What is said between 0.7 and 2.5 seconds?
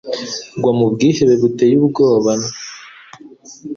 mu bwihebe buteye ubwoban